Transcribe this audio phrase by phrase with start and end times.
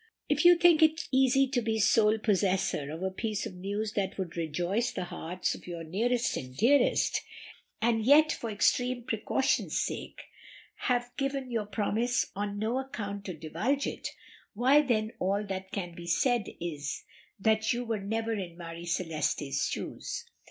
[0.27, 4.17] If you think it easy to be sole possessor of a piece of news that
[4.17, 7.21] would rejoice the hearts of your nearest and dearest,
[7.83, 10.23] and yet for extreme precaution's sake
[10.87, 14.07] have given your promise on no account to divulge it,
[14.55, 17.03] why then all that can be said is
[17.39, 20.25] that you were never in Marie Celeste's shoes.